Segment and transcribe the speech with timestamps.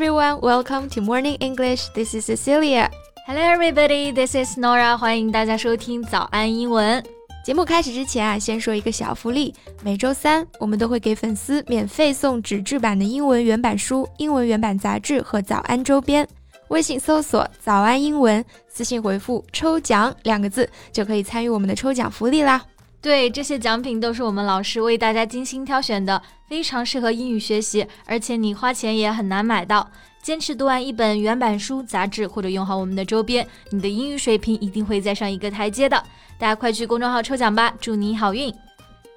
[0.00, 1.90] everyone, welcome to Morning English.
[1.90, 2.88] This is Cecilia.
[3.26, 4.96] Hello everybody, this is Nora.
[4.96, 7.04] 欢迎大家收听早安英文。
[7.44, 9.54] 节目开始之前啊，先说一个小福利。
[9.82, 16.26] 每周三我们都会给粉丝免费送纸质版的英文原版书、英文原版杂志和早安周边。
[16.68, 18.42] 微信搜索“早安英文”，
[18.72, 22.64] 私信回复“抽奖”两个字，就可以参与我们的抽奖福利啦。
[23.02, 29.90] 对，这些奖品都是我们老师为大家精心挑选的，非常适合英语学习，而且你花钱也很难买到。
[30.22, 35.96] 坚持读完一本原版书、杂志，或者用好我们的周边，你的英语水平一定会再上一个台阶的。
[36.38, 38.54] 大家快去公众号抽奖吧，祝你好运！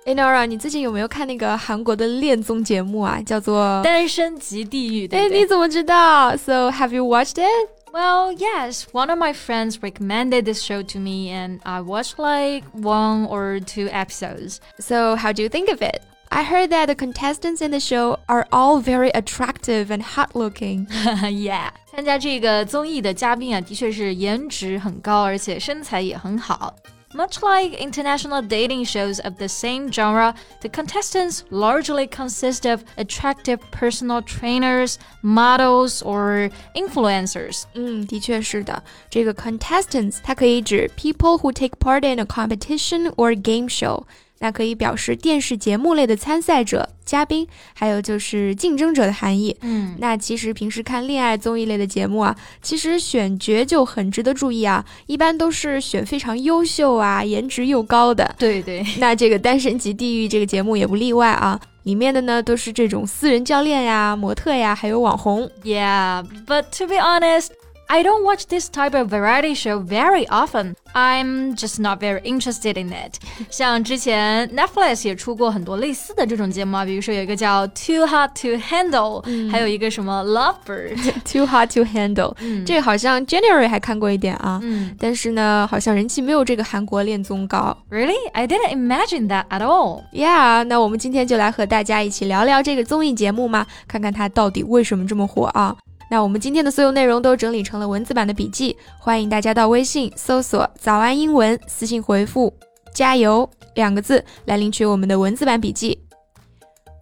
[0.06, 3.22] 哎，Nora，你最近有没有看那个韩国的恋综节目啊？
[3.22, 5.08] 叫做《单身即地狱》。
[5.14, 7.83] 哎，你怎么知道？So have you watched it?
[7.93, 8.87] Well, yes.
[8.93, 13.61] One of my friends recommended this show to me, and I watched like one or
[13.61, 14.61] two episodes.
[14.79, 16.03] So how do you think of it?
[16.31, 20.87] I heard that the contestants in the show are all very attractive and hot looking.
[21.31, 26.75] yeah，参加这个综艺的嘉宾啊，的确是颜值很高，而且身材也很好。
[27.15, 33.59] much like international dating shows of the same genre, the contestants largely consist of attractive
[33.71, 37.63] personal trainers, models, or influencers.
[37.75, 38.83] 嗯，的确是的。
[39.09, 44.05] 这个 contestants 它可以指 people who take part in a competition or game show。
[44.44, 49.56] 那可以表示电视节目类的参赛者、嘉宾，还有就是竞争者的含义。
[49.62, 58.36] 嗯，那其实平时看恋爱综艺类的节目啊，其实选角就很值得注意啊，一般都是选非常优秀啊、颜值又高的。
[58.38, 65.50] 对对，那这个《单身级地狱》这个节目也不例外啊，里面的呢都是这种私人教练呀、模特呀，还有网红。
[65.64, 67.48] Yeah, but to be honest.
[67.93, 70.75] I don't watch this type of variety show very often.
[70.93, 73.15] I'm just not very interested in it.
[73.49, 87.75] 像之前 Netflix 也出过很多类似的这种节目啊，比如说有一个叫 Too Hot to Handle，、嗯、还有一个什么 Lovebird。Too Hot to Handle，、嗯、这个好像 January 还看过一点啊，嗯，但是呢，好像人气没有这个韩国恋综高。
[87.89, 88.29] Really?
[88.35, 90.03] I didn't imagine that at all.
[90.13, 95.75] Yeah，那我们今天就来和大家一起聊聊这个综艺节目嘛，看看它到底为什么这么火啊。
[96.10, 102.54] 那我们今天的所有内容都整理成了文字版的笔记，欢迎大家到微信搜索“早安英文”，私信回复
[102.94, 106.00] “加油”两个字来领取我们的文字版笔记。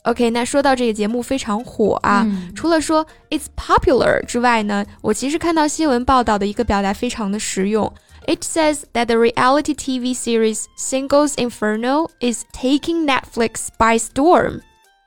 [0.03, 7.91] OK，那说到这个节目非常火啊，嗯、除了说 it's popular 之外呢，我其实看到新闻报道的一个表达非常的实用。
[8.25, 14.61] It says that the reality TV series Singles Inferno is taking Netflix by storm.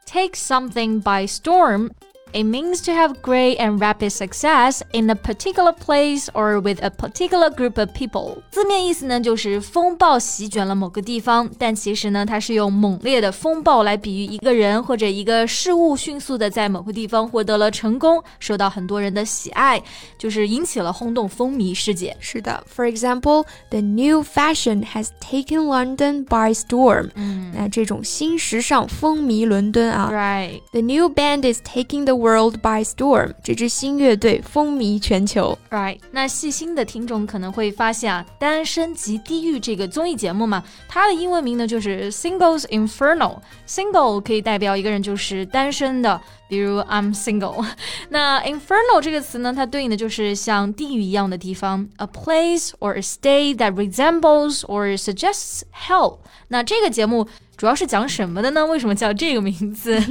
[0.05, 1.91] Take something by storm
[2.34, 6.92] it means to have great and rapid success in a particular place or with a
[6.92, 8.38] particular group of people。
[8.52, 19.82] 字面意思呢，就是风暴席卷了某个地方，但其实呢，它是用猛烈的风暴来比喻一个人或者一个事物迅速的在某个地方获得了成功，受到很多人的喜爱，
[20.20, 22.16] 就是引起了轰动风靡世界。
[22.20, 27.10] 是的，For example, the new fashion has taken London by storm。
[27.16, 30.12] 嗯，那这种新时尚风靡伦敦啊。
[30.14, 30.62] Right.
[30.72, 35.58] The new band is taking the world by storm，这支新乐队风靡全球。
[35.70, 47.66] Right，那细心的听众可能会发现啊，《单身级地狱》这个综艺节目嘛，它的英文名呢就是 Singles Inferno。Single 可以代表一个人就是单身的，比如 I'm single。
[48.10, 56.20] 那 Inferno 这个词呢，它对应的就是像地狱一样的地方，a place or a state that resembles or suggests hell。
[56.48, 57.28] 那这个节目。
[57.58, 58.66] 主要是讲什么的呢？
[58.66, 60.02] 为什么叫这个名字？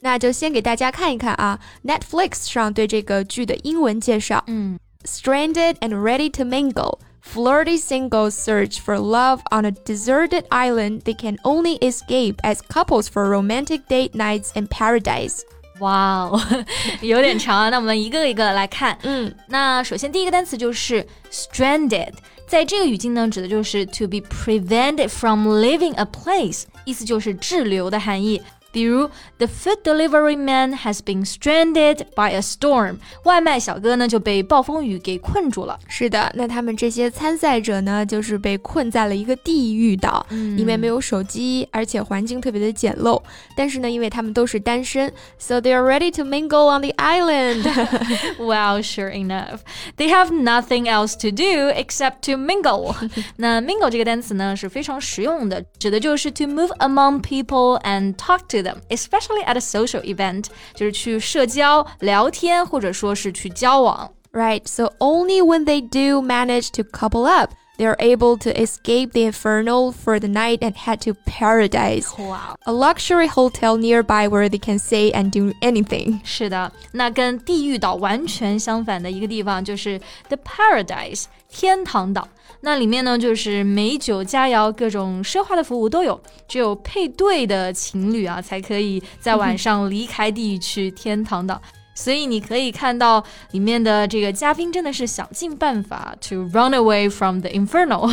[0.00, 4.42] 那就先给大家看一看啊，Netflix 上对这个剧的英文介绍。
[4.48, 6.98] 嗯，Stranded and ready to mingle.
[7.24, 13.06] Flirty singles search for love on a deserted island they can only escape as couples
[13.08, 15.42] for romantic date nights in paradise.
[15.79, 16.41] 哇哦，
[17.01, 17.69] 有点长啊。
[17.69, 18.97] 那我们一个一个来看。
[19.03, 22.13] 嗯，那首先第一个单词就是 stranded，
[22.47, 28.41] 在这个语境呢，指的就是 to be prevented from leaving a place，意思就是滞留的含义。
[28.76, 32.96] 比如，The food delivery man has been stranded by a storm。
[33.24, 35.78] 外卖小哥呢就被暴风雨给困住了。
[35.88, 43.20] 是的，那他们这些参赛者呢，就是被困在了一个地狱岛，嗯里面没有手机，而且环境特别的简陋。
[43.54, 47.62] 但是呢，因为他们都是单身，so they are ready to mingle on the island 。
[48.38, 49.58] Well, sure enough,
[49.98, 52.94] they have nothing else to do except to mingle.
[53.36, 60.02] 那 mingle 这个单词呢是非常实用的，指的就是 to move among people and talk to them, especially at a social
[60.02, 64.10] event，就是去社交、聊天，或者说是去交往。
[64.32, 69.12] Right, so only when they do manage to couple up they are able to escape
[69.12, 72.06] the inferno for the night and head to paradise.
[72.18, 72.56] Wow.
[72.64, 76.20] A luxury hotel nearby where they can say and do anything.
[76.22, 82.28] 是的，那跟地狱岛完全相反的一个地方就是 The Paradise 天堂岛。
[82.67, 86.19] 那里面呢，就是美酒佳肴，各种奢华的服务都有。
[86.49, 91.61] 只有配对的情侣啊，才可以在晚上离开地狱去天堂的。
[91.95, 98.11] 所以你可以看到里面的这个嘉宾真的是想尽办法 to run away from the inferno.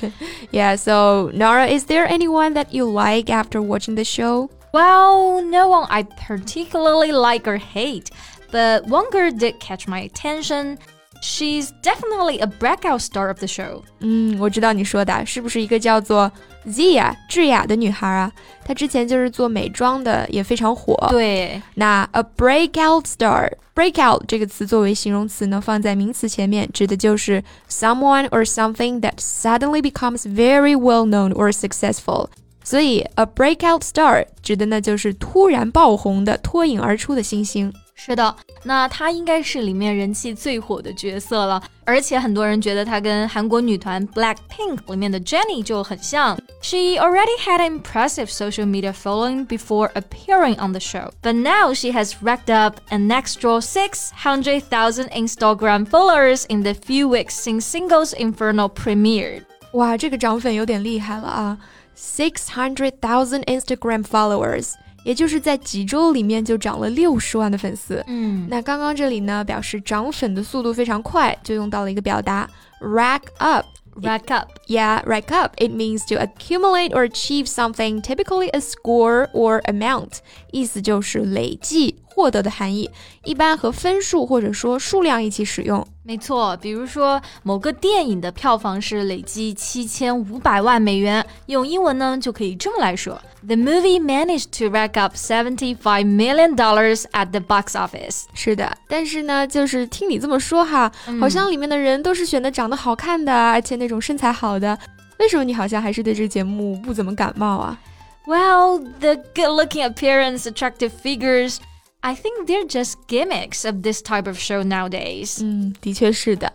[0.52, 4.50] yeah, so Nora, is there anyone that you like after watching the show?
[4.74, 8.10] Well, no one I particularly like or hate,
[8.52, 10.76] but one girl did catch my attention.
[11.23, 13.81] She's definitely a breakout star of the show.
[13.99, 16.31] 嗯，我知道你说的是不是一个叫做
[16.65, 18.31] Zia 智雅的女孩啊？
[18.63, 20.95] 她之前就是做美妆的，也非常火。
[21.09, 32.29] 对，那 a breakout star，breakout 这个词作为形容词呢，放在名词前面，指的就是 someone or something that suddenly becomes very well known or successful。
[32.63, 37.73] 所以 a breakout star 指的呢就是突然爆红的、脱颖而出的星星。
[37.95, 46.37] 是的，那她应该是里面人气最火的角色了，而且很多人觉得她跟韩国女团 Blackpink 里面的 Jennie 就很像。
[46.61, 51.91] She already had an impressive social media following before appearing on the show, but now she
[51.91, 58.69] has racked up an extra 600,000 Instagram followers in the few weeks since Singles Inferno
[58.69, 59.43] premiered.
[59.73, 61.57] 哇，这个涨粉有点厉害了啊！
[61.95, 64.73] Six hundred thousand Instagram followers，
[65.04, 68.02] 也就是在几周里面就涨了六十万的粉丝。
[68.08, 73.64] 嗯，那刚刚这里呢，表示涨粉的速度非常快，就用到了一个表达 rack up。
[74.02, 74.48] rack up.
[74.66, 75.52] Yeah, rack up.
[75.56, 80.18] It means to accumulate or achieve something, typically a score or amount.
[80.50, 82.88] 意思就是累计获得的含义，
[83.24, 85.84] 一般和分数或者说数量一起使用。
[86.04, 98.24] 没错，比如说某个电影的票房是累计七千五百万美元，用英文呢就可以这么来说：The movie managed to rack up seventy-five million dollars at the box office。
[98.34, 104.78] 是的，但是呢，就是听你这么说哈，好像里面的人都是选的长得好看的，而且那种身材好的。
[105.18, 107.78] 为什么你好像还是对这个节目不怎么感冒啊
[108.26, 111.56] ？Well, the good-looking appearance, attractive figures.
[112.03, 115.39] I think they're just gimmicks of this type of show nowadays.
[115.41, 116.53] 嗯，的确是的。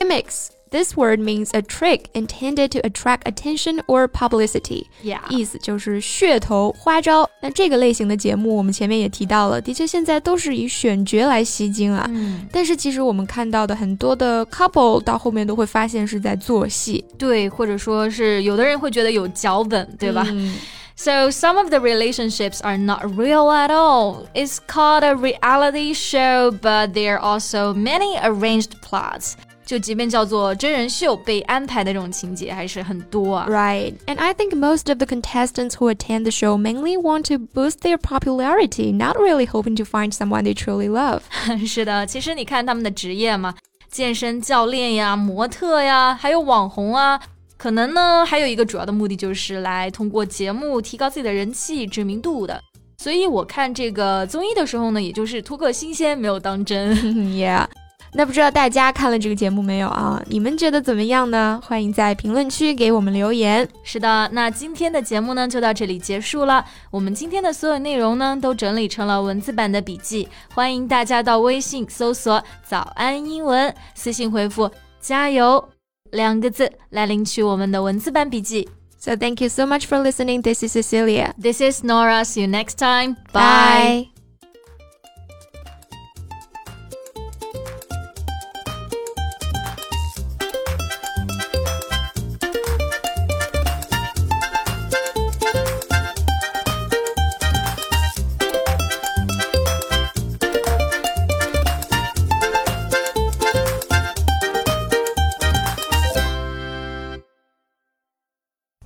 [0.00, 0.48] Gimmicks.
[0.70, 4.84] This word means a trick intended to attract attention or publicity.
[5.02, 5.20] Yeah.
[5.30, 7.26] 意思就是噱头、花招。
[7.40, 12.06] 那这个类型的节目，我们前面也提到了，的确现在都是以选角来吸睛啊。
[12.10, 20.26] 嗯，但是其实我们看到的很多的 couple 到后面都会发现是在做戏，对，或者说是有的人会觉得有脚本，对吧？
[20.28, 20.54] 嗯
[20.96, 24.26] So some of the relationships are not real at all.
[24.34, 29.34] It's called a reality show, but there are also many arranged plots.
[29.64, 33.46] 就即便叫做真人秀，被安排的这种情节还是很多啊。
[33.50, 33.92] Right.
[34.06, 37.82] And I think most of the contestants who attend the show mainly want to boost
[37.82, 41.20] their popularity, not really hoping to find someone they truly love.
[41.66, 43.54] 是的，其实你看他们的职业嘛，
[43.90, 47.20] 健身教练呀、模特呀，还有网红啊，
[47.63, 52.59] 可能呢还有一个主要的目的就是来通过节目提高自己的人气、知名度的。
[52.97, 56.93] 所以我看这个综艺的时候呢，也就是图个新鲜，没有当真。
[57.31, 57.65] yeah.
[58.11, 60.21] 那不知道大家看了这个节目没有啊？
[60.27, 61.57] 你们觉得怎么样呢？
[61.65, 63.65] 欢迎在评论区给我们留言。
[63.81, 66.65] 是的，那今天的节目呢就到这里结束了。
[66.91, 75.65] 我们今天的所有内容呢都整理成了文字版的笔记，欢迎大家到微信搜索“早安英文”，私信回复“加油”
[76.12, 78.68] 两个字来领取我们的文字版笔记。
[78.98, 80.42] So thank you so much for listening.
[80.42, 81.34] This is Cecilia.
[81.40, 82.24] This is Nora.
[82.24, 83.16] See you next time.
[83.32, 84.11] Bye.